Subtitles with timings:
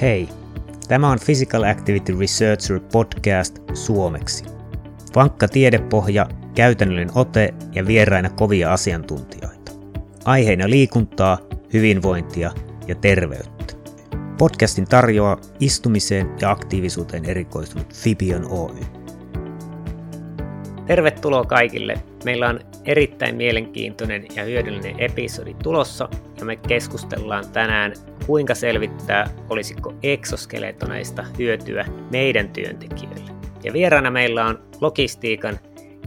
[0.00, 0.28] Hei,
[0.88, 4.44] tämä on Physical Activity Researcher podcast suomeksi.
[5.14, 9.72] Vankka tiedepohja, käytännöllinen ote ja vieraina kovia asiantuntijoita.
[10.24, 11.38] Aiheina liikuntaa,
[11.72, 12.50] hyvinvointia
[12.88, 13.74] ja terveyttä.
[14.38, 18.80] Podcastin tarjoaa istumiseen ja aktiivisuuteen erikoistunut Fibion Oy.
[20.86, 21.94] Tervetuloa kaikille.
[22.24, 26.08] Meillä on erittäin mielenkiintoinen ja hyödyllinen episodi tulossa
[26.38, 27.92] ja me keskustellaan tänään
[28.26, 33.30] kuinka selvittää, olisiko eksoskeletoneista hyötyä meidän työntekijöille.
[33.64, 35.58] Ja vieraana meillä on logistiikan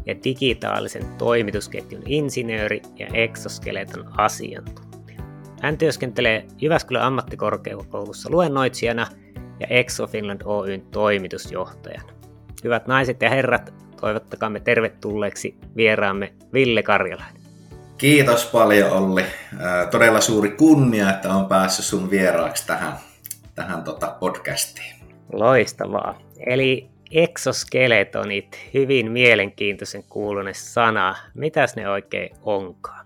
[0.05, 5.23] ja digitaalisen toimitusketjun insinööri ja eksoskeleton asiantuntija.
[5.61, 9.07] Hän työskentelee Jyväskylän ammattikorkeakoulussa luennoitsijana
[9.59, 12.13] ja Exo Finland Oyn toimitusjohtajana.
[12.63, 17.38] Hyvät naiset ja herrat, toivottakaamme tervetulleeksi vieraamme Ville Karjalainen.
[17.99, 19.25] Kiitos paljon Olli.
[19.91, 22.93] Todella suuri kunnia, että on päässyt sun vieraaksi tähän,
[23.55, 24.95] tähän tota podcastiin.
[25.33, 26.19] Loistavaa.
[26.45, 31.15] Eli exoskeletonit, hyvin mielenkiintoisen kuulunen sana.
[31.33, 33.05] Mitäs ne oikein onkaan?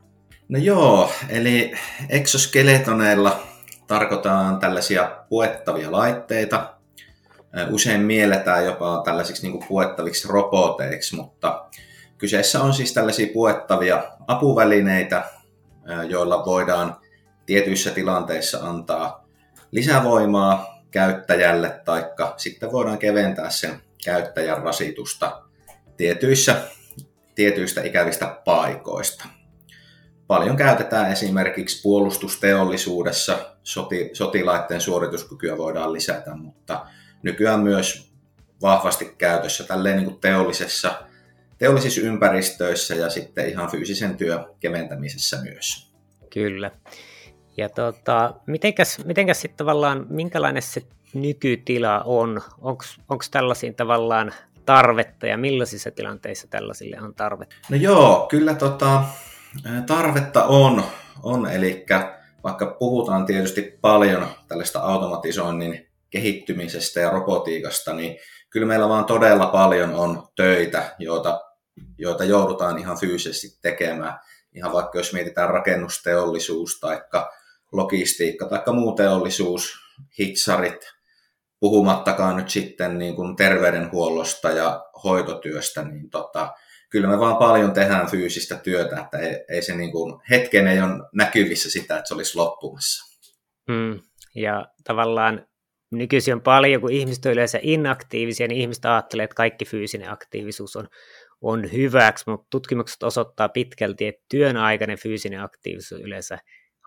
[0.49, 1.73] No joo, eli
[2.09, 3.43] exoskeletoneilla
[3.87, 6.73] tarkoitaan tällaisia puettavia laitteita.
[7.69, 11.65] Usein mielletään jopa tällaisiksi niin puettaviksi roboteiksi, mutta
[12.23, 15.23] Kyseessä on siis tällaisia puettavia apuvälineitä,
[16.09, 16.95] joilla voidaan
[17.45, 19.27] tietyissä tilanteissa antaa
[19.71, 25.41] lisävoimaa käyttäjälle, taikka sitten voidaan keventää sen käyttäjän rasitusta
[25.97, 26.61] tietyissä,
[27.35, 29.25] tietyistä ikävistä paikoista.
[30.27, 36.85] Paljon käytetään esimerkiksi puolustusteollisuudessa, soti, sotilaiden suorituskykyä voidaan lisätä, mutta
[37.23, 38.11] nykyään myös
[38.61, 41.03] vahvasti käytössä tälleen niin kuin teollisessa
[41.63, 45.93] teollisissa ympäristöissä ja sitten ihan fyysisen työn keventämisessä myös.
[46.33, 46.71] Kyllä.
[47.57, 47.69] Ja
[48.47, 50.81] mitenkäs, mitenkäs sitten tavallaan, minkälainen se
[51.13, 52.41] nykytila on?
[52.61, 54.33] Onko tällaisiin tavallaan
[54.65, 57.55] tarvetta ja millaisissa tilanteissa tällaisille on tarvetta?
[57.69, 59.03] No joo, kyllä tota,
[59.87, 60.83] tarvetta on,
[61.23, 61.85] on eli
[62.43, 68.17] vaikka puhutaan tietysti paljon tällaista automatisoinnin kehittymisestä ja robotiikasta, niin
[68.49, 71.52] kyllä meillä vaan todella paljon on töitä, joita
[71.97, 74.19] joita joudutaan ihan fyysisesti tekemään.
[74.55, 77.01] Ihan vaikka jos mietitään rakennusteollisuus tai
[77.71, 79.73] logistiikka tai muu teollisuus,
[80.19, 80.93] hitsarit,
[81.59, 86.53] puhumattakaan nyt sitten niin kuin terveydenhuollosta ja hoitotyöstä, niin tota,
[86.89, 90.81] kyllä me vaan paljon tehdään fyysistä työtä, että ei, ei se niin kuin, hetken ei
[90.81, 93.19] ole näkyvissä sitä, että se olisi loppumassa.
[93.67, 93.99] Mm,
[94.35, 95.47] ja tavallaan
[95.91, 100.75] nykyisin on paljon, kun ihmiset on yleensä inaktiivisia, niin ihmiset ajattelee, että kaikki fyysinen aktiivisuus
[100.75, 100.87] on
[101.43, 106.37] on hyväksi, mutta tutkimukset osoittaa pitkälti, että työn aikainen fyysinen aktiivisuus yleensä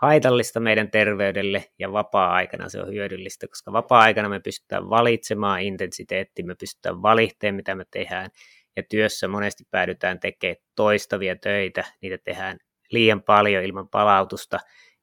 [0.00, 6.54] haitallista meidän terveydelle ja vapaa-aikana se on hyödyllistä, koska vapaa-aikana me pystytään valitsemaan intensiteetti, me
[6.54, 8.30] pystytään valittamaan, mitä me tehdään,
[8.76, 12.58] ja työssä monesti päädytään tekemään toistavia töitä, niitä tehdään
[12.90, 14.58] liian paljon ilman palautusta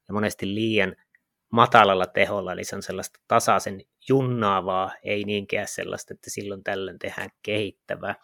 [0.07, 0.95] ja monesti liian
[1.53, 7.29] matalalla teholla, eli se on sellaista tasaisen junnaavaa, ei niinkään sellaista, että silloin tällöin tehdään
[7.43, 8.15] kehittävää.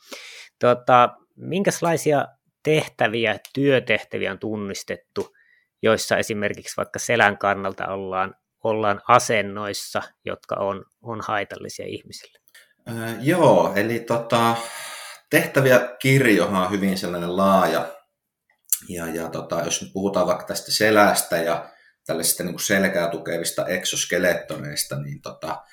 [0.59, 2.27] Tota, minkälaisia
[2.63, 5.35] tehtäviä, työtehtäviä on tunnistettu,
[5.81, 12.39] joissa esimerkiksi vaikka selän kannalta ollaan, ollaan asennoissa, jotka on, on haitallisia ihmisille?
[12.89, 14.55] Äh, joo, eli tota,
[15.29, 17.87] tehtäviä kirjohan on hyvin sellainen laaja.
[18.89, 21.69] Ja, ja tota, jos nyt puhutaan vaikka tästä selästä ja
[22.09, 25.63] tällaisista niin selkää tukevista exoskelettoneista, niin tota,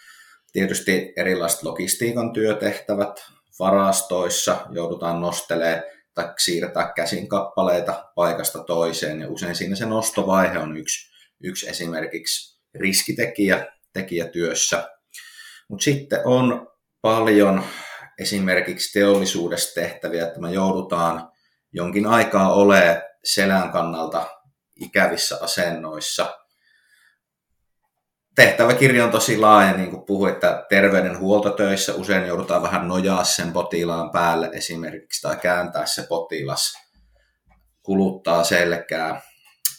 [0.53, 3.25] tietysti erilaiset logistiikan työtehtävät
[3.59, 5.83] varastoissa joudutaan nostelemaan
[6.15, 11.11] tai siirtää käsin kappaleita paikasta toiseen, ja usein siinä se nostovaihe on yksi,
[11.43, 14.89] yksi esimerkiksi riskitekijä tekijä työssä.
[15.69, 16.69] Mutta sitten on
[17.01, 17.65] paljon
[18.19, 21.29] esimerkiksi teollisuudessa tehtäviä, että me joudutaan
[21.73, 24.36] jonkin aikaa olemaan selän kannalta
[24.77, 26.39] ikävissä asennoissa.
[28.35, 34.11] Tehtäväkirja on tosi laaja, niin kuin puhuin, että terveydenhuoltotöissä usein joudutaan vähän nojaa sen potilaan
[34.11, 36.73] päälle esimerkiksi tai kääntää se potilas,
[37.83, 39.21] kuluttaa selkää.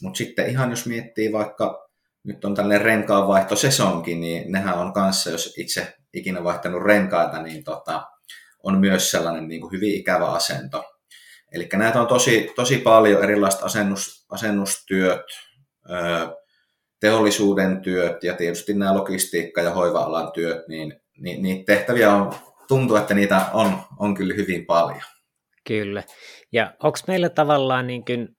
[0.01, 1.89] Mutta sitten ihan jos miettii vaikka,
[2.23, 8.03] nyt on tällainen renkaanvaihtosesonki, niin nehän on kanssa, jos itse ikinä vaihtanut renkaita, niin tota,
[8.63, 10.96] on myös sellainen niin kuin hyvin ikävä asento
[11.51, 15.25] Eli näitä on tosi, tosi paljon erilaiset asennus, asennustyöt,
[16.99, 22.33] teollisuuden työt ja tietysti nämä logistiikka- ja hoiva-alan työt, niin, niin niitä tehtäviä on,
[22.67, 25.01] tuntuu, että niitä on, on kyllä hyvin paljon.
[25.67, 26.03] Kyllä.
[26.51, 28.29] Ja onko meillä tavallaan niin kuin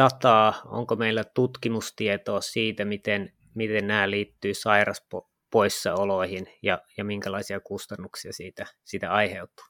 [0.00, 8.32] dataa, onko meillä tutkimustietoa siitä, miten, miten nämä liittyy sairaspo- poissaoloihin ja, ja minkälaisia kustannuksia
[8.32, 9.64] siitä, siitä aiheutuu?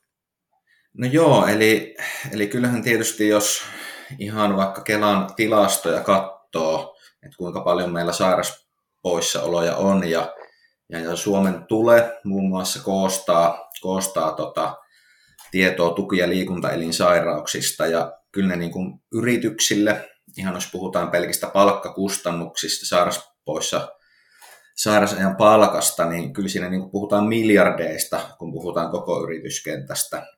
[0.99, 1.97] No joo, eli,
[2.33, 3.62] eli kyllähän tietysti jos
[4.19, 10.35] ihan vaikka Kelan tilastoja katsoo, että kuinka paljon meillä sairaspoissaoloja on ja,
[10.89, 14.77] ja, Suomen tule muun muassa koostaa, koostaa tota,
[15.50, 22.87] tietoa tuki- ja liikuntaelinsairauksista ja kyllä ne niin kuin yrityksille, ihan jos puhutaan pelkistä palkkakustannuksista,
[22.87, 23.89] sairaspoissa
[24.77, 30.38] sairasajan palkasta, niin kyllä siinä niin kuin puhutaan miljardeista, kun puhutaan koko yrityskentästä.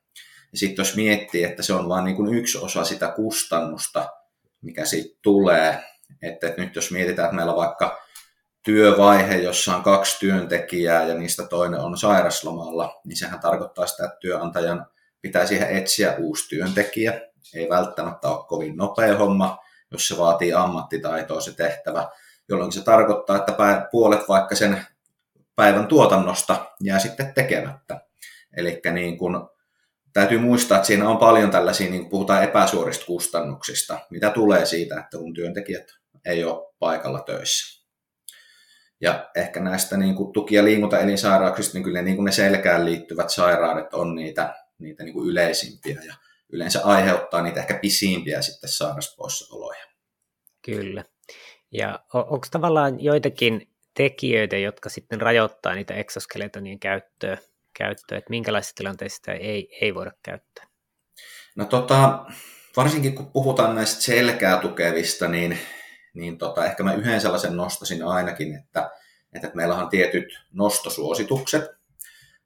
[0.51, 4.09] Ja sitten jos miettii, että se on vain niin yksi osa sitä kustannusta,
[4.61, 5.83] mikä siitä tulee,
[6.21, 8.01] että, että nyt jos mietitään, että meillä on vaikka
[8.63, 14.17] työvaihe, jossa on kaksi työntekijää ja niistä toinen on sairaslomalla, niin sehän tarkoittaa sitä, että
[14.19, 14.85] työnantajan
[15.21, 17.21] pitää siihen etsiä uusi työntekijä.
[17.53, 19.57] Ei välttämättä ole kovin nopea homma,
[19.91, 22.09] jos se vaatii ammattitaitoa se tehtävä,
[22.49, 24.85] jolloin se tarkoittaa, että puolet vaikka sen
[25.55, 28.01] päivän tuotannosta jää sitten tekemättä.
[28.57, 29.49] Eli niin kun,
[30.13, 35.17] täytyy muistaa, että siinä on paljon tällaisia, niin puhutaan epäsuorista kustannuksista, mitä tulee siitä, että
[35.17, 35.87] kun työntekijät
[36.25, 37.81] ei ole paikalla töissä.
[39.01, 43.29] Ja ehkä näistä niin kuin tuki- ja liikuntaelinsairauksista, niin kyllä niin kuin ne selkään liittyvät
[43.29, 46.13] sairaudet on niitä, niitä niin kuin yleisimpiä ja
[46.49, 49.85] yleensä aiheuttaa niitä ehkä pisimpiä sitten sairauspoissaoloja.
[50.65, 51.05] Kyllä.
[51.71, 57.37] Ja onko tavallaan joitakin tekijöitä, jotka sitten rajoittaa niitä exoskeletonien käyttöä,
[57.73, 60.65] käyttöä että minkälaisissa tilanteissa sitä ei, ei voida käyttää?
[61.55, 62.25] No tota,
[62.77, 65.57] varsinkin kun puhutaan näistä selkää tukevista, niin,
[66.13, 68.91] niin tota, ehkä mä yhden sellaisen nostasin ainakin, että,
[69.33, 71.63] että meillä on tietyt nostosuositukset.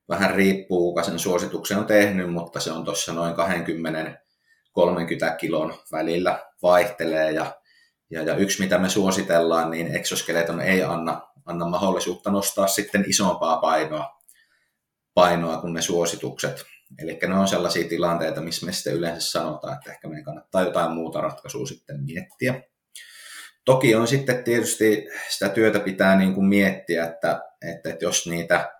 [0.10, 3.36] Vähän riippuu, kuka sen suosituksen on tehnyt, mutta se on tuossa noin 20-30
[5.38, 7.56] kilon välillä vaihtelee ja
[8.10, 13.57] ja, ja yksi, mitä me suositellaan, niin exoskeleton ei anna, anna mahdollisuutta nostaa sitten isompaa
[13.57, 14.21] painoa,
[15.16, 16.66] painoa kuin ne suositukset.
[17.00, 20.92] Eli ne on sellaisia tilanteita, missä me sitten yleensä sanotaan, että ehkä meidän kannattaa jotain
[20.92, 22.64] muuta ratkaisua sitten miettiä.
[23.66, 28.72] Toki on sitten tietysti sitä työtä pitää niin kuin miettiä, että, että, että jos niitä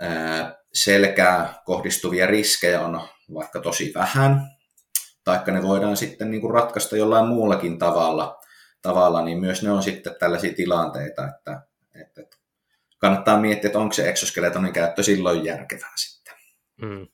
[0.00, 3.00] ää, selkää kohdistuvia riskejä on
[3.34, 4.40] vaikka tosi vähän,
[5.24, 8.40] taikka ne voidaan sitten niin kuin ratkaista jollain muullakin tavalla,
[8.82, 11.62] tavalla, niin myös ne on sitten tällaisia tilanteita, että,
[11.94, 12.36] että
[13.02, 16.34] kannattaa miettiä, että onko se exoskeletonin käyttö silloin järkevää sitten.
[16.82, 17.06] Mm.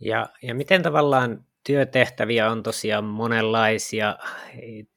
[0.00, 4.16] Ja, ja miten tavallaan työtehtäviä on tosiaan monenlaisia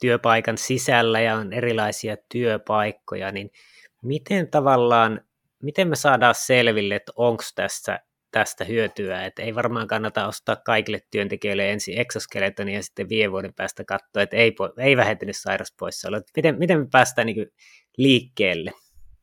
[0.01, 3.51] työpaikan sisällä ja on erilaisia työpaikkoja, niin
[4.01, 5.21] miten tavallaan,
[5.63, 7.99] miten me saadaan selville, että onko tässä
[8.31, 13.53] tästä hyötyä, että ei varmaan kannata ostaa kaikille työntekijöille ensin exoskeletonia ja sitten viiden vuoden
[13.53, 16.21] päästä katsoa, että ei, ei vähentynyt sairauspoissaolo.
[16.35, 17.51] Miten, miten me päästään niin
[17.97, 18.71] liikkeelle?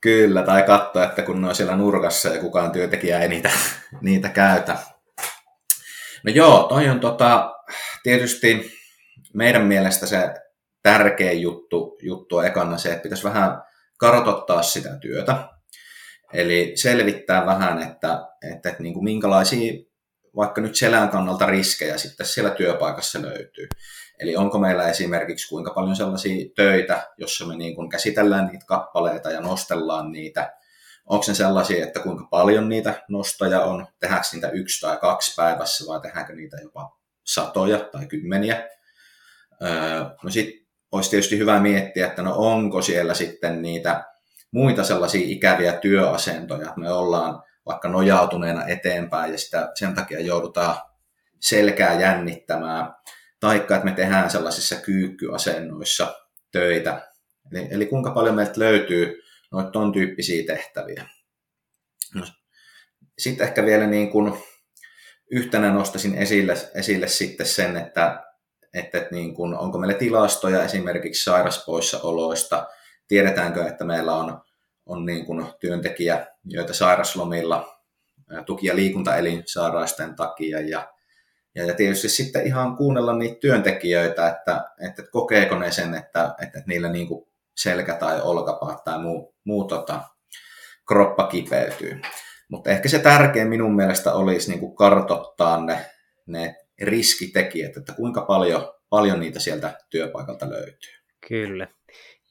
[0.01, 3.51] Kyllä, tai katsoa, että kun ne on siellä nurkassa ja kukaan työntekijä ei niitä,
[4.01, 4.77] niitä käytä.
[6.25, 7.55] No joo, toi on tota,
[8.03, 8.71] tietysti
[9.35, 10.35] meidän mielestä se
[10.83, 13.63] tärkein juttu, juttu on ekana se, että pitäisi vähän
[13.99, 15.49] kartoittaa sitä työtä.
[16.33, 19.90] Eli selvittää vähän, että, että, että niin kuin minkälaisia
[20.37, 23.69] vaikka nyt selän kannalta riskejä sitten siellä työpaikassa löytyy.
[24.19, 29.31] Eli onko meillä esimerkiksi kuinka paljon sellaisia töitä, jossa me niin kuin käsitellään niitä kappaleita
[29.31, 30.53] ja nostellaan niitä.
[31.07, 35.85] Onko ne sellaisia, että kuinka paljon niitä nostoja on, tehdäänkö niitä yksi tai kaksi päivässä
[35.87, 38.69] vai tehdäänkö niitä jopa satoja tai kymmeniä.
[39.63, 44.05] Öö, no sitten olisi tietysti hyvä miettiä, että no onko siellä sitten niitä
[44.51, 46.73] muita sellaisia ikäviä työasentoja.
[46.77, 50.77] Me ollaan vaikka nojautuneena eteenpäin ja sitä, sen takia joudutaan
[51.41, 52.95] selkää jännittämään.
[53.41, 56.15] Taikka, että me tehdään sellaisissa kyykkyasennoissa
[56.53, 57.11] töitä.
[57.53, 59.23] Eli, eli kuinka paljon meiltä löytyy
[59.53, 61.09] noita ton tyyppisiä tehtäviä.
[62.15, 62.27] No,
[63.19, 64.33] sitten ehkä vielä niin kuin
[65.31, 68.25] yhtenä nostaisin esille, esille sitten sen, että,
[68.75, 72.67] että, niin kuin, onko meillä tilastoja esimerkiksi sairaspoissaoloista,
[73.09, 74.41] tiedetäänkö, että meillä on,
[74.91, 77.77] on niin kuin työntekijä, joita sairaslomilla
[78.47, 80.89] tuki- ja liikuntaelinsairaisten takia ja,
[81.55, 86.89] ja, tietysti sitten ihan kuunnella niitä työntekijöitä, että, että kokeeko ne sen, että, että niillä
[86.89, 90.03] niin kuin selkä tai olkapaat tai muu, muu tota,
[90.89, 92.01] kroppa kipeytyy.
[92.49, 95.87] Mutta ehkä se tärkein minun mielestä olisi niin kuin kartottaa ne,
[96.27, 100.93] ne riskitekijät, että kuinka paljon, paljon niitä sieltä työpaikalta löytyy.
[101.29, 101.67] Kyllä.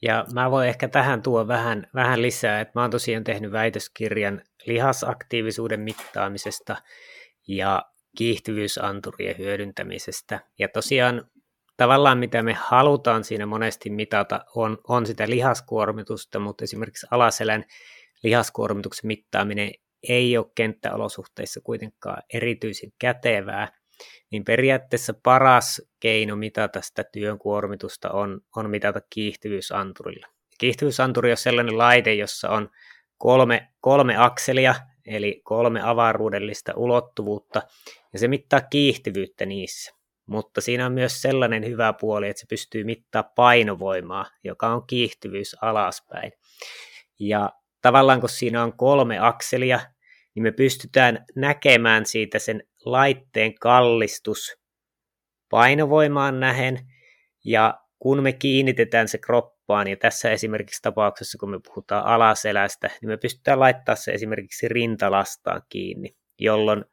[0.01, 4.41] Ja mä voin ehkä tähän tuo vähän, vähän lisää, että mä oon tosiaan tehnyt väitöskirjan
[4.65, 6.75] lihasaktiivisuuden mittaamisesta
[7.47, 7.85] ja
[8.17, 10.39] kiihtyvyysanturien hyödyntämisestä.
[10.59, 11.29] Ja tosiaan
[11.77, 17.65] tavallaan mitä me halutaan siinä monesti mitata on, on sitä lihaskuormitusta, mutta esimerkiksi alaselän
[18.23, 19.71] lihaskuormituksen mittaaminen
[20.09, 23.78] ei ole kenttäolosuhteissa kuitenkaan erityisen kätevää,
[24.31, 30.27] niin periaatteessa paras keino mitata sitä työn kuormitusta on, on mitata kiihtyvyysanturilla.
[30.57, 32.69] Kiihtyvyysanturi on sellainen laite, jossa on
[33.17, 34.75] kolme, kolme akselia,
[35.05, 37.61] eli kolme avaruudellista ulottuvuutta,
[38.13, 39.91] ja se mittaa kiihtyvyyttä niissä.
[40.25, 45.55] Mutta siinä on myös sellainen hyvä puoli, että se pystyy mittaa painovoimaa, joka on kiihtyvyys
[45.61, 46.31] alaspäin.
[47.19, 47.49] Ja
[47.81, 49.79] tavallaan kun siinä on kolme akselia,
[50.35, 54.55] niin me pystytään näkemään siitä sen laitteen kallistus
[55.49, 56.79] painovoimaan nähen,
[57.45, 63.09] ja kun me kiinnitetään se kroppaan, ja tässä esimerkiksi tapauksessa, kun me puhutaan alaselästä, niin
[63.09, 66.85] me pystytään laittaa se esimerkiksi rintalastaan kiinni, jolloin,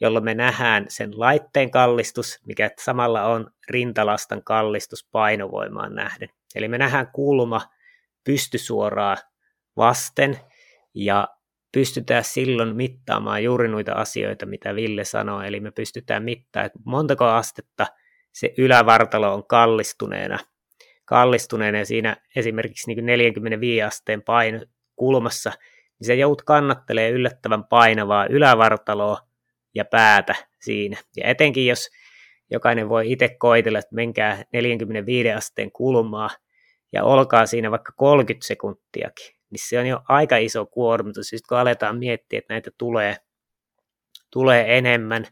[0.00, 6.28] jolloin me nähdään sen laitteen kallistus, mikä samalla on rintalastan kallistus painovoimaan nähden.
[6.54, 7.60] Eli me nähdään kulma
[8.24, 9.16] pystysuoraa
[9.76, 10.40] vasten,
[10.94, 11.28] ja
[11.74, 17.24] pystytään silloin mittaamaan juuri noita asioita, mitä Ville sanoi, eli me pystytään mittaamaan, että montako
[17.24, 17.86] astetta
[18.32, 20.38] se ylävartalo on kallistuneena,
[21.04, 24.60] kallistuneena ja siinä esimerkiksi niin 45 asteen paino
[24.96, 25.52] kulmassa,
[25.98, 29.18] niin se jout kannattelee yllättävän painavaa ylävartaloa
[29.74, 30.96] ja päätä siinä.
[31.16, 31.90] Ja etenkin jos
[32.50, 36.30] jokainen voi itse koitella, että menkää 45 asteen kulmaa
[36.92, 41.28] ja olkaa siinä vaikka 30 sekuntiakin, niin se on jo aika iso kuormitus.
[41.28, 43.16] Sitten kun aletaan miettiä, että näitä tulee,
[44.32, 45.26] tulee enemmän,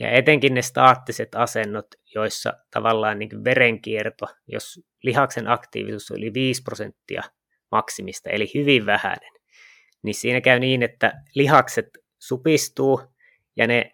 [0.00, 6.62] ja etenkin ne staattiset asennot, joissa tavallaan niin verenkierto, jos lihaksen aktiivisuus on yli 5
[6.62, 7.22] prosenttia
[7.70, 9.32] maksimista, eli hyvin vähäinen,
[10.02, 11.86] niin siinä käy niin, että lihakset
[12.18, 13.02] supistuu
[13.56, 13.93] ja ne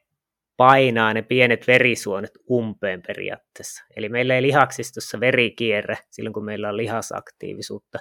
[0.61, 3.85] painaa ne pienet verisuonet umpeen periaatteessa.
[3.97, 7.99] Eli meillä ei lihaksistossa veri kierrä silloin, kun meillä on lihasaktiivisuutta.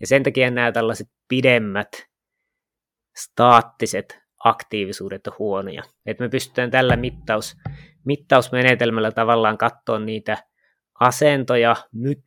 [0.00, 1.88] Ja sen takia nämä tällaiset pidemmät
[3.16, 5.82] staattiset aktiivisuudet on huonoja.
[6.06, 7.56] Et me pystytään tällä mittaus,
[8.04, 10.36] mittausmenetelmällä tavallaan katsoa niitä
[11.00, 11.76] asentoja,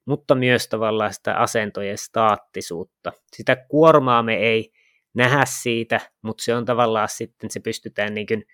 [0.05, 3.11] mutta myös tavallaan sitä asentojen staattisuutta.
[3.35, 4.71] Sitä kuormaa me ei
[5.13, 8.45] nähdä siitä, mutta se on tavallaan sitten, se pystytään niin kuin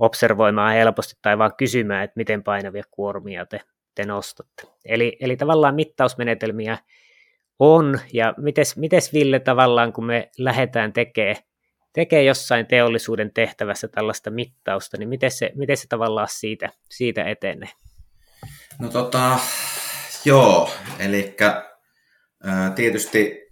[0.00, 3.60] observoimaan helposti tai vaan kysymään, että miten painavia kuormia te,
[3.94, 4.62] te nostatte.
[4.84, 6.78] Eli, eli tavallaan mittausmenetelmiä
[7.58, 11.36] on, ja mites, mites Ville tavallaan, kun me lähdetään tekemään
[11.92, 17.68] tekee jossain teollisuuden tehtävässä tällaista mittausta, niin miten se, miten se tavallaan siitä, siitä etenee?
[18.78, 19.38] No tota,
[20.24, 21.36] joo, eli
[22.74, 23.50] tietysti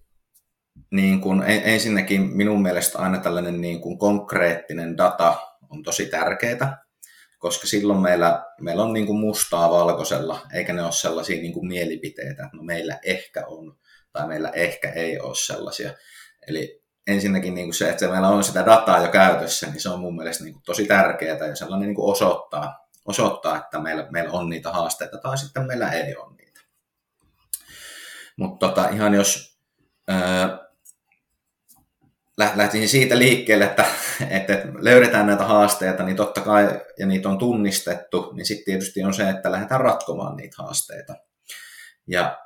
[0.90, 5.36] niin kun, ensinnäkin minun mielestä aina tällainen niin kun konkreettinen data
[5.70, 6.84] on tosi tärkeää,
[7.38, 11.66] koska silloin meillä, meillä on niin kuin mustaa valkoisella, eikä ne ole sellaisia niin kuin
[11.66, 13.78] mielipiteitä, että no meillä ehkä on
[14.12, 15.90] tai meillä ehkä ei ole sellaisia.
[16.48, 20.00] Eli ensinnäkin niin kuin se, että meillä on sitä dataa jo käytössä, niin se on
[20.00, 24.30] mun mielestä niin kuin tosi tärkeää ja sellainen niin kuin osoittaa, osoittaa, että meillä, meillä
[24.30, 26.60] on niitä haasteita tai sitten meillä ei ole niitä.
[28.36, 29.58] Mutta tota, ihan jos
[30.08, 30.67] ää,
[32.38, 33.84] lähtisin siitä liikkeelle, että,
[34.30, 39.14] että löydetään näitä haasteita, niin totta kai, ja niitä on tunnistettu, niin sitten tietysti on
[39.14, 41.14] se, että lähdetään ratkomaan niitä haasteita.
[42.06, 42.38] Ja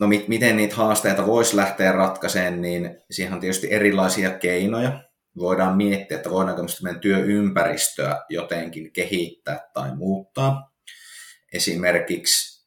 [0.00, 5.00] no mit, miten niitä haasteita voisi lähteä ratkaisemaan, niin siihen on tietysti erilaisia keinoja.
[5.38, 10.72] Voidaan miettiä, että voidaanko meidän työympäristöä jotenkin kehittää tai muuttaa.
[11.52, 12.66] Esimerkiksi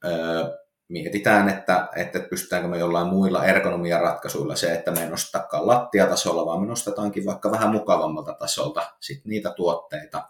[0.92, 6.62] mietitään, että, että pystytäänkö me jollain muilla ergonomiaratkaisuilla se, että me ei nostakaan lattiatasolla, vaan
[6.62, 10.24] me nostetaankin vaikka vähän mukavammalta tasolta sit niitä tuotteita,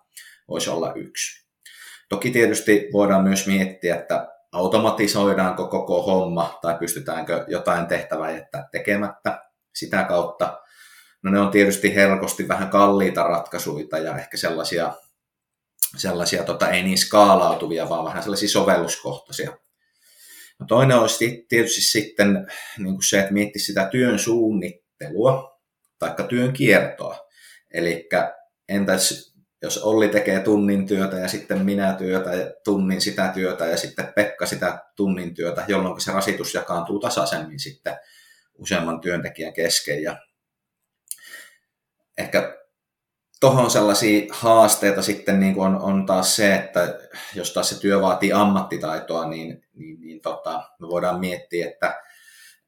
[0.47, 1.47] voisi olla yksi.
[2.09, 9.41] Toki tietysti voidaan myös miettiä, että automatisoidaanko koko homma tai pystytäänkö jotain tehtävää jättää tekemättä
[9.75, 10.61] sitä kautta.
[11.23, 14.93] No ne on tietysti helposti vähän kalliita ratkaisuja ja ehkä sellaisia,
[15.97, 19.57] sellaisia tota, ei niin skaalautuvia, vaan vähän sellaisia sovelluskohtaisia
[20.61, 25.61] No toinen olisi tietysti sitten niin kuin se, että miettisi sitä työn suunnittelua
[25.99, 27.27] tai työn kiertoa.
[27.73, 28.09] Eli
[28.69, 33.77] entäs jos Olli tekee tunnin työtä ja sitten minä työtä ja tunnin sitä työtä ja
[33.77, 37.99] sitten Pekka sitä tunnin työtä, jolloin se rasitus jakaantuu tasaisemmin sitten
[38.57, 40.03] useamman työntekijän kesken.
[40.03, 40.17] Ja
[42.17, 42.60] ehkä
[43.41, 46.99] tuohon sellaisia haasteita sitten niin kuin on, on taas se, että
[47.35, 52.01] jos taas se työ vaatii ammattitaitoa, niin, niin, niin tota, me voidaan miettiä, että,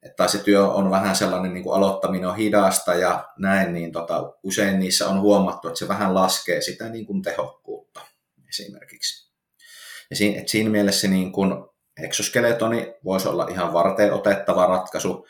[0.01, 4.33] että se työ on vähän sellainen niin kuin aloittaminen on hidasta ja näin, niin tota,
[4.43, 8.01] usein niissä on huomattu, että se vähän laskee sitä niin kuin tehokkuutta
[8.49, 9.33] esimerkiksi.
[10.09, 11.53] Ja siinä, että siinä mielessä niin kuin
[12.03, 15.27] exoskeletoni voisi olla ihan varteen otettava ratkaisu.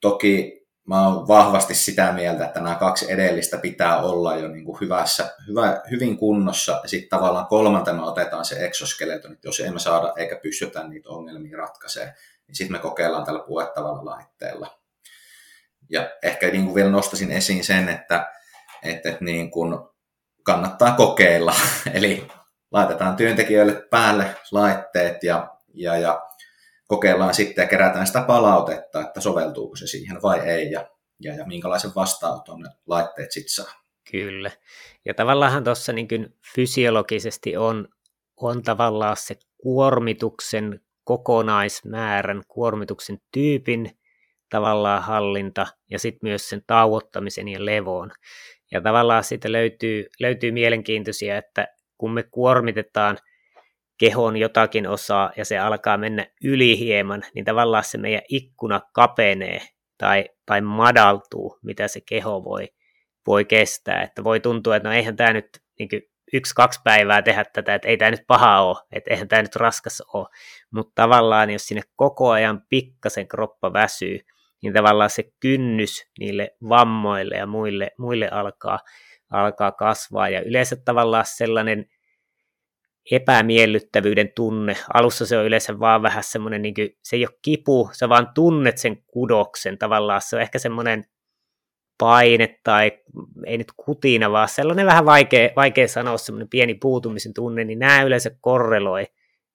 [0.00, 4.80] Toki mä oon vahvasti sitä mieltä, että nämä kaksi edellistä pitää olla jo niin kuin
[4.80, 6.80] hyvässä, hyvä, hyvin kunnossa.
[6.82, 11.58] Ja sitten tavallaan kolmantena otetaan se exoskeleton, että jos emme saada eikä pystytä niitä ongelmia
[11.58, 12.14] ratkaisemaan,
[12.46, 14.78] niin sitten me kokeillaan tällä puettavalla laitteella.
[15.90, 18.32] Ja ehkä niin kuin vielä nostaisin esiin sen, että,
[18.82, 19.78] että, että niin kuin
[20.42, 21.54] kannattaa kokeilla.
[21.94, 22.28] Eli
[22.70, 26.25] laitetaan työntekijöille päälle laitteet ja, ja, ja
[26.86, 30.90] kokeillaan sitten ja kerätään sitä palautetta, että soveltuuko se siihen vai ei ja,
[31.20, 33.82] ja, ja minkälaisen vastaanoton ne laitteet sitten saa.
[34.10, 34.50] Kyllä.
[35.04, 37.88] Ja tavallaan tuossa niin fysiologisesti on,
[38.36, 43.98] on tavallaan se kuormituksen kokonaismäärän, kuormituksen tyypin
[44.50, 48.10] tavallaan hallinta ja sitten myös sen tauottamisen ja levoon.
[48.72, 53.18] Ja tavallaan siitä löytyy, löytyy mielenkiintoisia, että kun me kuormitetaan–
[53.98, 59.60] kehon jotakin osaa ja se alkaa mennä yli hieman, niin tavallaan se meidän ikkuna kapenee
[59.98, 62.68] tai, tai madaltuu, mitä se keho voi,
[63.26, 64.02] voi kestää.
[64.02, 65.48] Että voi tuntua, että no eihän tämä nyt
[65.78, 65.88] niin
[66.32, 70.02] yksi-kaksi päivää tehdä tätä, että ei tämä nyt paha ole, että eihän tämä nyt raskas
[70.12, 70.28] ole.
[70.70, 74.20] Mutta tavallaan jos sinne koko ajan pikkasen kroppa väsyy,
[74.62, 78.78] niin tavallaan se kynnys niille vammoille ja muille, muille alkaa,
[79.30, 80.28] alkaa kasvaa.
[80.28, 81.86] Ja yleensä tavallaan sellainen
[83.10, 84.76] epämiellyttävyyden tunne.
[84.94, 88.28] Alussa se on yleensä vaan vähän semmoinen, niin kuin, se ei ole kipu, sä vaan
[88.34, 90.22] tunnet sen kudoksen tavallaan.
[90.22, 91.04] Se on ehkä semmoinen
[91.98, 92.92] paine tai
[93.46, 98.02] ei nyt kutina, vaan sellainen vähän vaikea, vaikea sanoa, semmoinen pieni puutumisen tunne, niin nämä
[98.02, 99.06] yleensä korreloi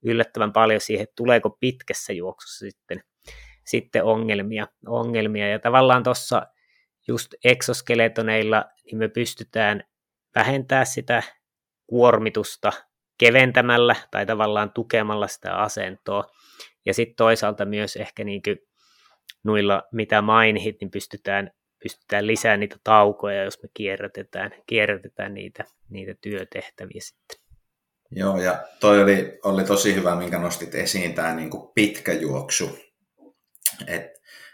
[0.03, 3.03] yllättävän paljon siihen, että tuleeko pitkässä juoksussa sitten,
[3.65, 5.49] sitten ongelmia, ongelmia.
[5.49, 6.47] Ja tavallaan tuossa
[7.07, 9.83] just eksoskeletoneilla niin me pystytään
[10.35, 11.23] vähentämään sitä
[11.87, 12.71] kuormitusta
[13.17, 16.23] keventämällä tai tavallaan tukemalla sitä asentoa.
[16.85, 18.57] Ja sitten toisaalta myös ehkä niin kuin
[19.43, 21.51] noilla, mitä mainit, niin pystytään,
[21.83, 27.41] pystytään lisäämään niitä taukoja, jos me kierrätetään, kierrätetään niitä, niitä työtehtäviä sitten.
[28.11, 32.79] Joo, ja toi oli, oli tosi hyvä, minkä nostit esiin, tämä niin kuin pitkä juoksu.
[33.87, 34.11] Et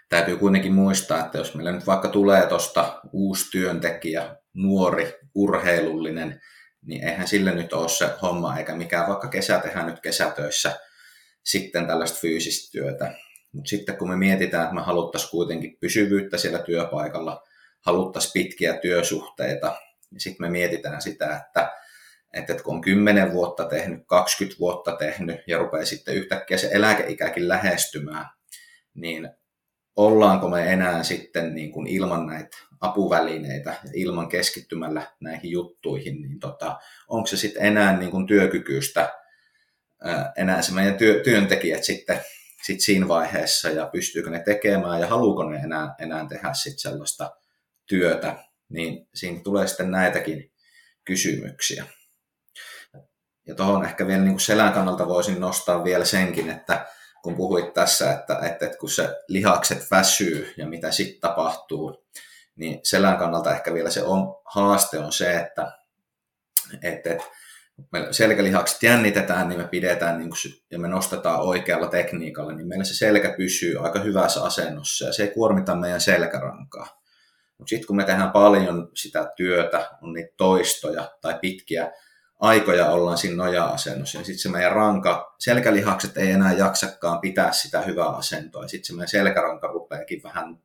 [0.10, 6.42] täytyy kuitenkin muistaa, että jos meillä nyt vaikka tulee tuosta uusi työntekijä, nuori, urheilullinen,
[6.88, 10.80] niin eihän sille nyt ole se homma, eikä mikään vaikka kesä tehdään nyt kesätöissä
[11.44, 13.14] sitten tällaista fyysistä työtä.
[13.52, 17.44] Mutta sitten kun me mietitään, että me haluttaisiin kuitenkin pysyvyyttä siellä työpaikalla,
[17.82, 19.76] haluttaisiin pitkiä työsuhteita,
[20.12, 21.72] niin sitten me mietitään sitä, että,
[22.34, 27.48] että kun on 10 vuotta tehnyt, 20 vuotta tehnyt ja rupeaa sitten yhtäkkiä se eläkeikäkin
[27.48, 28.26] lähestymään,
[28.94, 29.30] niin
[29.98, 36.40] ollaanko me enää sitten niin kuin ilman näitä apuvälineitä ja ilman keskittymällä näihin juttuihin, niin
[36.40, 39.14] tota, onko se sitten enää niin kuin työkykyistä,
[40.38, 42.22] enää se meidän työ, työntekijät sitten
[42.66, 47.32] sit siinä vaiheessa ja pystyykö ne tekemään ja haluuko ne enää, enää tehdä sitten sellaista
[47.86, 50.52] työtä, niin siinä tulee sitten näitäkin
[51.06, 51.86] kysymyksiä.
[53.48, 56.86] Ja tuohon ehkä vielä niin kuin selän kannalta voisin nostaa vielä senkin, että
[57.24, 62.06] kun puhuit tässä, että, että, että kun se lihakset väsyy ja mitä sitten tapahtuu,
[62.56, 65.72] niin selän kannalta ehkä vielä se on, haaste on se, että,
[66.82, 67.26] että, että
[67.92, 72.86] me selkälihakset jännitetään, niin me pidetään niin kuin, ja me nostetaan oikealla tekniikalla, niin meillä
[72.86, 77.02] se selkä pysyy aika hyvässä asennossa ja se ei kuormita meidän selkärankaa.
[77.58, 81.92] Mutta sitten kun me tehdään paljon sitä työtä, on niitä toistoja tai pitkiä
[82.40, 87.82] aikoja ollaan siinä noja-asennossa, ja sitten se meidän ranka, selkälihakset ei enää jaksakaan pitää sitä
[87.82, 90.60] hyvää asentoa, ja sitten se meidän selkäranka rupeakin vähän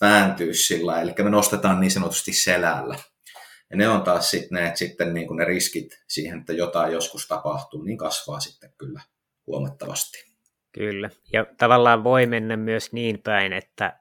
[0.00, 2.98] vääntyä sillä eli me nostetaan niin sanotusti selällä.
[3.70, 7.82] Ja ne on taas sitten ne, sitten niin ne riskit siihen, että jotain joskus tapahtuu,
[7.82, 9.00] niin kasvaa sitten kyllä
[9.46, 10.28] huomattavasti.
[10.72, 13.98] Kyllä, ja tavallaan voi mennä myös niin päin, että,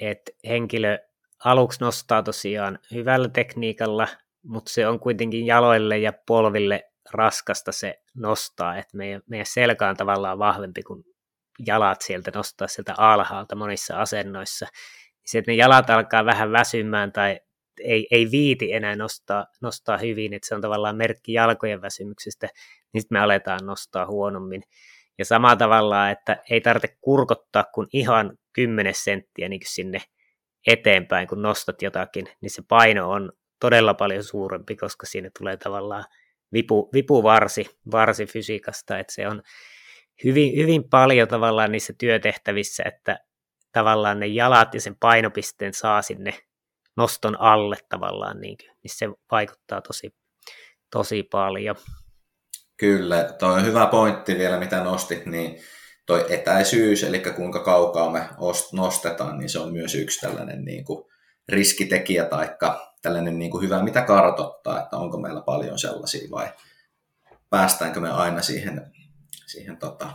[0.00, 0.98] että henkilö
[1.44, 4.08] aluksi nostaa tosiaan hyvällä tekniikalla,
[4.44, 9.96] mutta se on kuitenkin jaloille ja polville raskasta se nostaa, että meidän, meidän selkä on
[9.96, 11.04] tavallaan vahvempi kuin
[11.66, 14.66] jalat sieltä nostaa sieltä alhaalta monissa asennoissa.
[15.26, 17.40] Se, että ne jalat alkaa vähän väsymään tai
[17.80, 22.48] ei, ei viiti enää nostaa, nostaa hyvin, että se on tavallaan merkki jalkojen väsymyksestä,
[22.92, 24.62] niin sitten me aletaan nostaa huonommin.
[25.18, 29.98] Ja sama tavalla, että ei tarvitse kurkottaa kuin ihan 10 senttiä niin sinne
[30.66, 36.04] eteenpäin, kun nostat jotakin, niin se paino on todella paljon suurempi, koska siinä tulee tavallaan
[36.52, 39.42] vipu, vipuvarsi varsi fysiikasta, että se on
[40.24, 43.18] hyvin, hyvin paljon tavallaan niissä työtehtävissä, että
[43.72, 46.38] tavallaan ne jalat ja sen painopisteen saa sinne
[46.96, 50.14] noston alle tavallaan, niin, niin se vaikuttaa tosi,
[50.90, 51.76] tosi paljon.
[52.76, 55.60] Kyllä, tuo on hyvä pointti vielä, mitä nostit, niin
[56.06, 58.28] toi etäisyys, eli kuinka kaukaa me
[58.72, 61.04] nostetaan, niin se on myös yksi tällainen niin kuin
[61.48, 62.48] riskitekijä tai
[63.04, 66.52] tällainen niin kuin hyvä, mitä kartottaa, että onko meillä paljon sellaisia vai
[67.50, 68.92] päästäänkö me aina siihen,
[69.46, 70.10] siihen tota,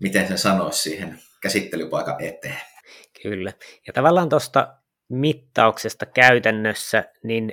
[0.00, 2.60] miten sen sanoisi, siihen käsittelypaikan eteen.
[3.22, 3.52] Kyllä.
[3.86, 4.76] Ja tavallaan tuosta
[5.08, 7.52] mittauksesta käytännössä, niin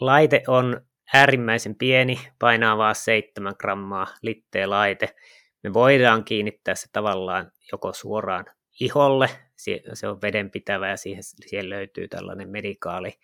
[0.00, 0.80] laite on
[1.14, 5.14] äärimmäisen pieni, painaa vain 7 grammaa litteen laite.
[5.62, 8.44] Me voidaan kiinnittää se tavallaan joko suoraan
[8.80, 9.30] iholle,
[9.94, 13.18] se on vedenpitävä ja siihen, siihen löytyy tällainen medikaali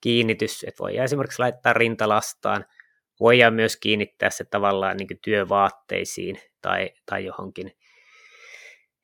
[0.00, 2.64] kiinnitys, että voidaan esimerkiksi laittaa rintalastaan,
[3.20, 7.72] voidaan myös kiinnittää se tavallaan niin työvaatteisiin tai, tai johonkin,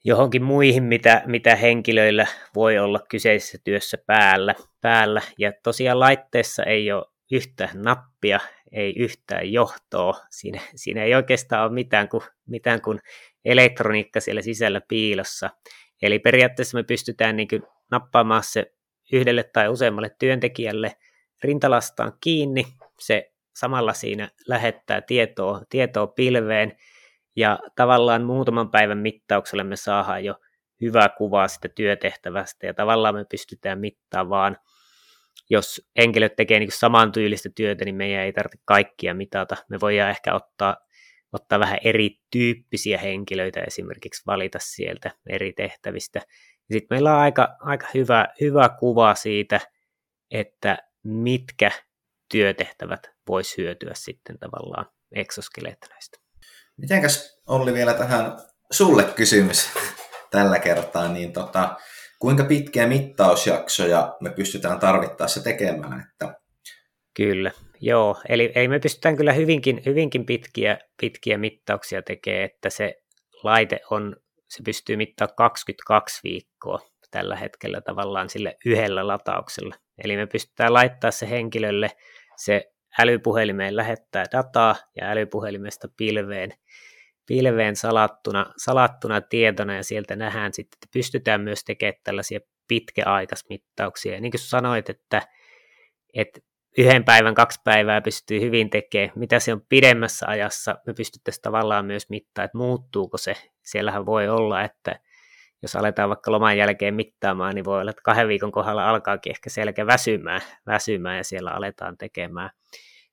[0.05, 4.55] johonkin muihin, mitä, mitä henkilöillä voi olla kyseisessä työssä päällä.
[4.81, 5.23] päällä.
[5.39, 8.41] Ja tosiaan laitteessa ei ole yhtään nappia,
[8.73, 10.15] ei yhtään johtoa.
[10.31, 12.99] Siinä, siinä ei oikeastaan ole mitään kuin, mitään kuin
[13.45, 15.51] elektroniikka siellä sisällä piilossa.
[16.03, 17.49] Eli periaatteessa me pystytään niin
[17.91, 18.76] nappaamaan se
[19.13, 20.97] yhdelle tai useammalle työntekijälle
[21.43, 22.67] rintalastaan kiinni.
[23.01, 26.77] Se samalla siinä lähettää tietoa, tietoa pilveen
[27.37, 30.35] ja tavallaan muutaman päivän mittauksella me saadaan jo
[30.81, 34.57] hyvä kuva sitä työtehtävästä ja tavallaan me pystytään mittaamaan,
[35.51, 39.57] jos henkilöt tekee niin samantyylistä työtä, niin meidän ei tarvitse kaikkia mitata.
[39.69, 40.77] Me voidaan ehkä ottaa,
[41.33, 46.21] ottaa vähän erityyppisiä henkilöitä esimerkiksi valita sieltä eri tehtävistä.
[46.73, 49.61] Sitten meillä on aika, aika hyvä, hyvä kuva siitä,
[50.31, 51.71] että mitkä
[52.31, 56.21] työtehtävät voisi hyötyä sitten tavallaan eksoskeleetoneista.
[56.77, 58.37] Mitenkäs Olli vielä tähän
[58.71, 59.69] sulle kysymys
[60.31, 61.77] tällä kertaa, niin tota,
[62.19, 66.01] kuinka pitkiä mittausjaksoja me pystytään tarvittaessa tekemään?
[66.01, 66.41] Että...
[67.15, 67.51] Kyllä,
[67.81, 68.21] joo.
[68.29, 73.03] Eli, eli me pystytään kyllä hyvinkin, hyvinkin pitkiä, pitkiä mittauksia tekemään, että se
[73.43, 74.17] laite on,
[74.57, 76.79] se pystyy mittaamaan 22 viikkoa
[77.11, 79.75] tällä hetkellä tavallaan sille yhdellä latauksella.
[80.05, 81.91] Eli me pystytään laittaa se henkilölle
[82.37, 86.51] se älypuhelimeen lähettää dataa ja älypuhelimesta pilveen,
[87.27, 94.15] pilveen salattuna, salattuna tietona ja sieltä nähdään sitten, että pystytään myös tekemään tällaisia pitkäaikaismittauksia.
[94.15, 95.23] Ja niin kuin sanoit, että,
[96.15, 96.41] että
[96.79, 99.13] yhden päivän, kaksi päivää pystyy hyvin tekemään.
[99.17, 103.35] Mitä se on pidemmässä ajassa, me pystyttäisiin tavallaan myös mittaa, että muuttuuko se.
[103.63, 105.01] Siellähän voi olla, että
[105.63, 109.51] jos aletaan vaikka loman jälkeen mittaamaan, niin voi olla, että kahden viikon kohdalla alkaakin ehkä
[109.51, 112.51] selkä väsymään, väsymään ja siellä aletaan tekemään,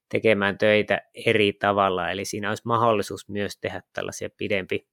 [0.10, 2.10] tekemään töitä eri tavalla.
[2.10, 4.88] Eli siinä olisi mahdollisuus myös tehdä tällaisia pidempi,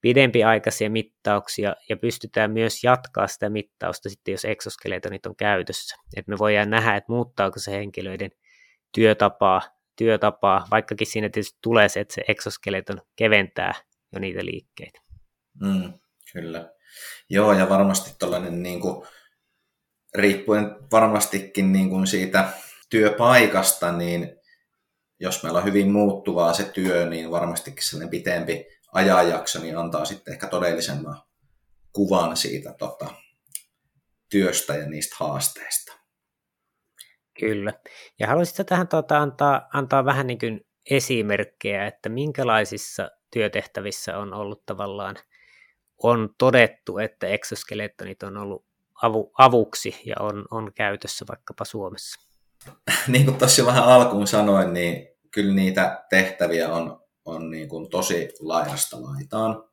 [0.00, 5.96] pidempiaikaisia mittauksia ja pystytään myös jatkaa sitä mittausta sitten, jos exoskeletonit on käytössä.
[6.16, 8.30] Et me voidaan nähdä, että muuttaako se henkilöiden
[8.94, 9.62] työtapaa,
[9.96, 13.74] työtapaa, vaikkakin siinä tietysti tulee se, että se exoskeleton keventää
[14.12, 15.00] jo niitä liikkeitä.
[15.60, 15.92] Mm,
[16.32, 16.72] kyllä.
[17.30, 19.06] Joo, ja varmasti tällainen niin kuin,
[20.14, 22.48] riippuen varmastikin niin kuin siitä
[22.90, 24.36] työpaikasta, niin
[25.20, 30.32] jos meillä on hyvin muuttuvaa se työ, niin varmastikin sellainen pitempi ajanjakso niin antaa sitten
[30.32, 31.22] ehkä todellisemman
[31.92, 33.10] kuvan siitä tota,
[34.30, 35.92] työstä ja niistä haasteista.
[37.40, 37.72] Kyllä.
[38.18, 44.66] Ja haluaisitko tähän tuota, antaa, antaa vähän niin kuin esimerkkejä, että minkälaisissa työtehtävissä on ollut
[44.66, 45.16] tavallaan
[46.02, 48.64] on todettu, että exoskelettonit on ollut
[49.02, 52.20] avu, avuksi ja on, on käytössä vaikkapa Suomessa.
[53.08, 58.28] Niin kuin tuossa vähän alkuun sanoin, niin kyllä niitä tehtäviä on, on niin kuin tosi
[58.40, 59.64] laajasta laitaan.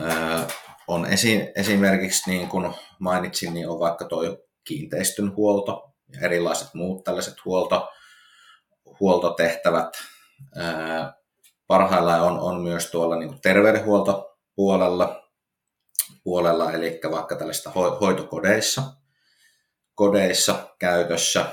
[0.00, 0.46] Öö,
[0.88, 4.22] on esi, esimerkiksi, niin kuin mainitsin, niin on vaikka tuo
[4.64, 7.88] kiinteistön huolto ja erilaiset muut tällaiset huolto,
[9.00, 9.88] huoltotehtävät.
[10.56, 10.64] Öö,
[11.66, 15.24] parhaillaan on, on myös tuolla niin terveydenhuoltopuolella
[16.24, 18.82] puolella, eli vaikka tällaista hoitokodeissa
[19.94, 21.46] kodeissa käytössä.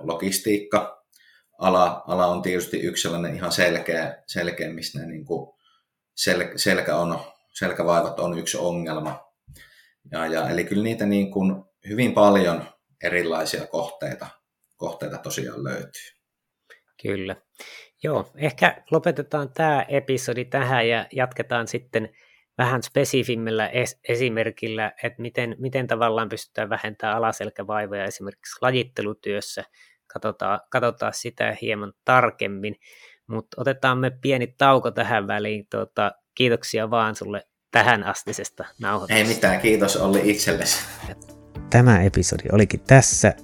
[0.00, 0.97] Logistiikka
[1.58, 5.54] ala, ala on tietysti yksi sellainen ihan selkeä, selkeä missä ne niin kuin
[6.14, 7.20] sel, selkä on,
[7.58, 9.28] selkävaivat on yksi ongelma.
[10.12, 12.64] Ja, ja, eli kyllä niitä niin kuin hyvin paljon
[13.02, 14.26] erilaisia kohteita,
[14.76, 16.18] kohteita tosiaan löytyy.
[17.02, 17.36] Kyllä.
[18.02, 22.08] Joo, ehkä lopetetaan tämä episodi tähän ja jatketaan sitten
[22.58, 29.64] vähän spesifimmillä es- esimerkillä, että miten, miten tavallaan pystytään vähentämään alaselkävaivoja esimerkiksi lajittelutyössä.
[30.20, 32.74] Katsotaan, katsotaan sitä hieman tarkemmin,
[33.26, 35.66] mutta otetaan me pieni tauko tähän väliin.
[35.70, 39.28] Tuota, kiitoksia vaan sulle tähän astisesta nauhoituksesta.
[39.28, 40.84] Ei mitään, kiitos Olli itsellesi.
[41.70, 43.34] Tämä episodi olikin tässä.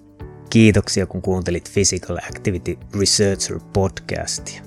[0.51, 4.63] Kiitoksia kun kuuntelit Physical Activity Researcher podcastia.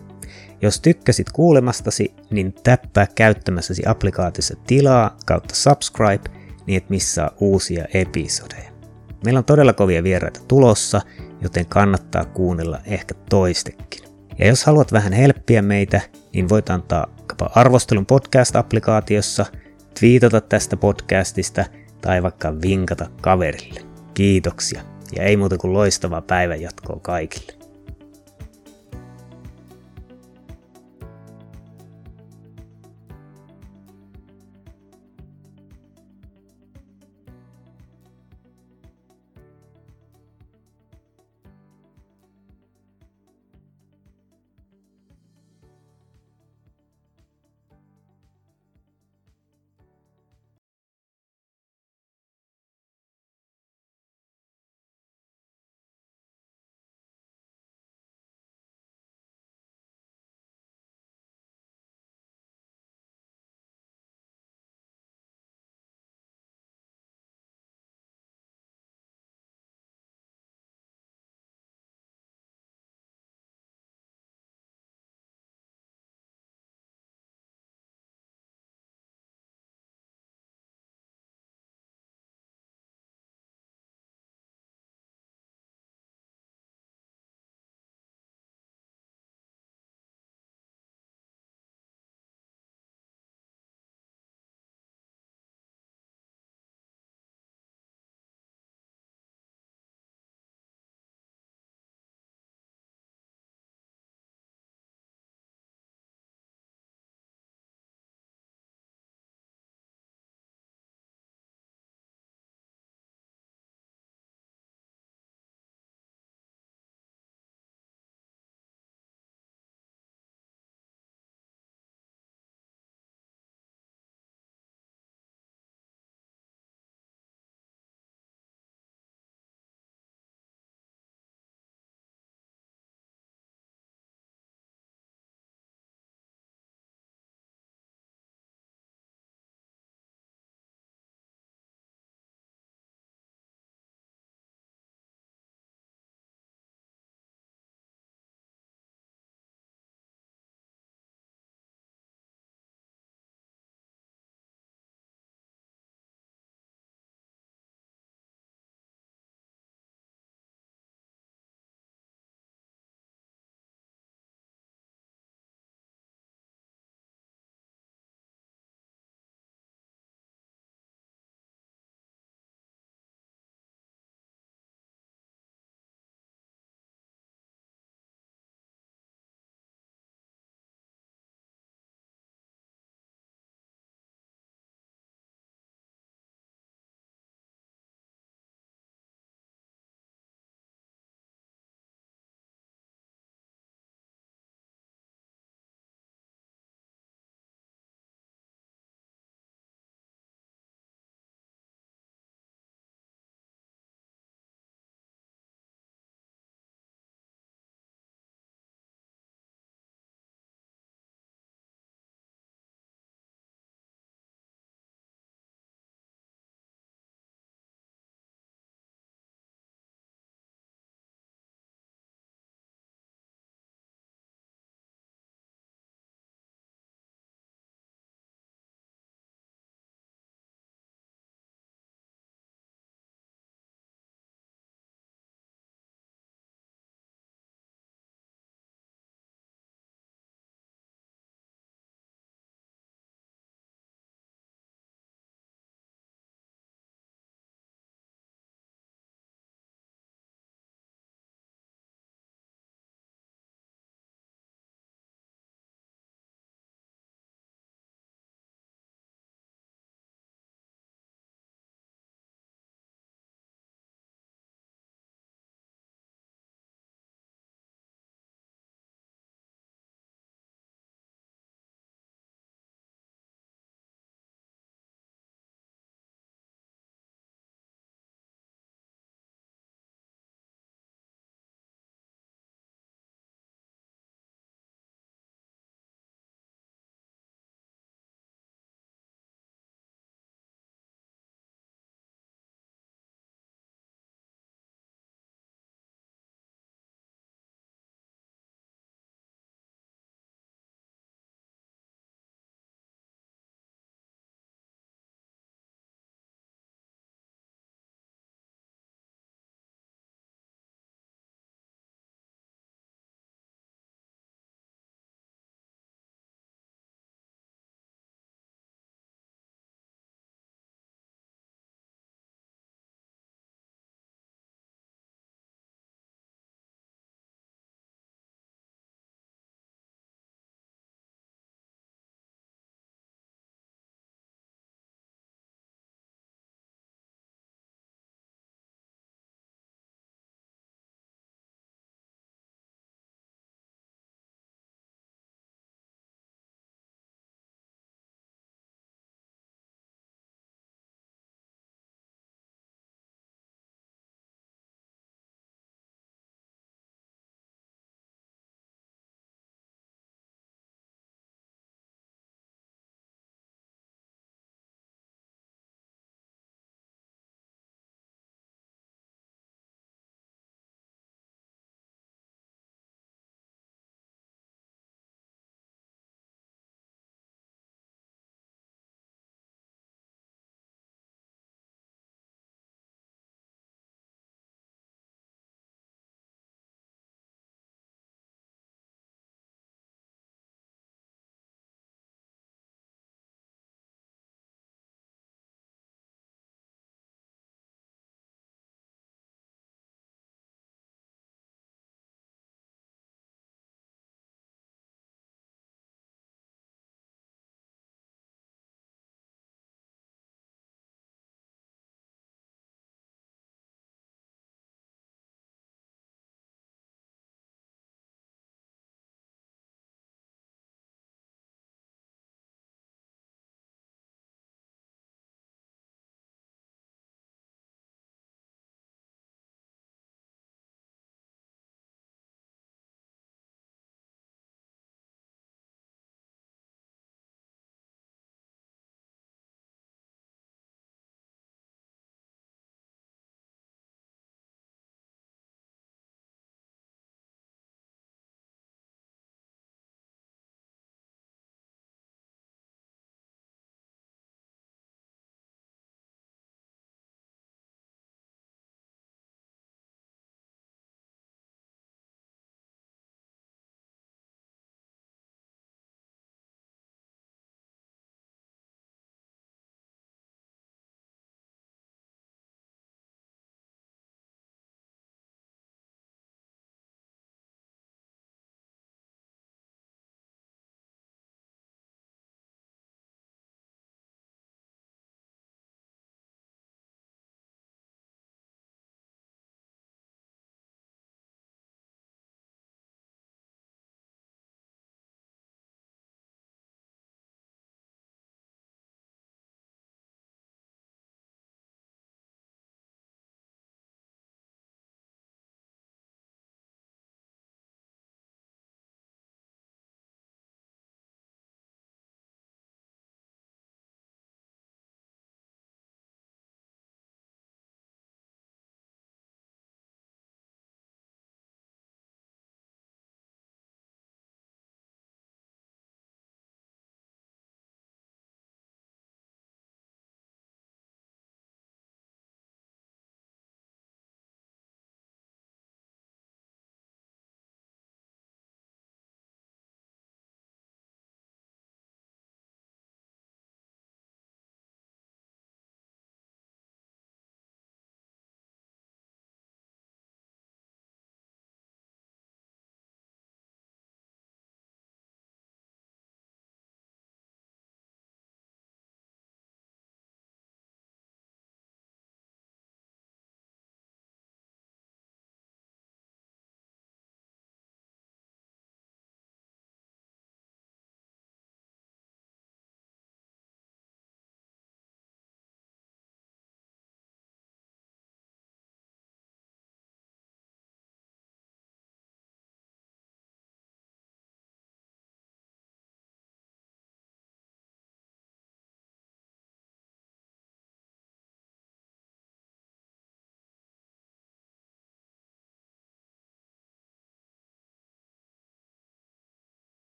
[0.62, 6.30] Jos tykkäsit kuulemastasi, niin täppää käyttämässäsi applikaatiossa tilaa kautta subscribe,
[6.65, 8.72] niin et missaa uusia episodeja.
[9.26, 11.02] Meillä on todella kovia vieraita tulossa,
[11.41, 14.04] joten kannattaa kuunnella ehkä toistekin.
[14.39, 16.02] Ja jos haluat vähän helppiä meitä,
[16.34, 17.08] niin voit antaa
[17.56, 19.45] arvostelun podcast-applikaatiossa,
[20.00, 21.65] twiitata tästä podcastista
[22.02, 23.82] tai vaikka vinkata kaverille.
[24.13, 24.82] Kiitoksia
[25.15, 27.57] ja ei muuta kuin loistavaa päivänjatkoa kaikille.